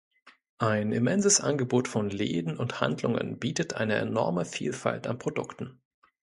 [0.57, 5.79] Ein immenses Angebot von Läden und Handlungen bietet eine enorme Vielfalt an Produkten.